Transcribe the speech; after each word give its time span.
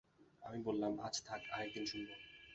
আমি 0.43 0.59
বললাম, 0.63 0.93
আজ 0.99 1.15
থাক, 1.25 1.41
আরেক 1.51 1.69
দিন 1.73 1.85
শুনব। 1.85 2.09